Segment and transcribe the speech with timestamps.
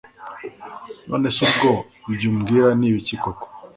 [1.09, 1.69] nonese ubwo
[2.11, 3.45] ibyoumbwira nibiki koko